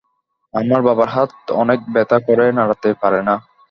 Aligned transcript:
আমার 0.53 0.81
বাবার 0.87 1.09
হাত 1.15 1.31
অনেক 1.61 1.79
ব্যথা 1.93 2.17
করে 2.27 2.45
নাড়াতেই 2.57 2.95
পারে 3.01 3.19
না। 3.27 3.35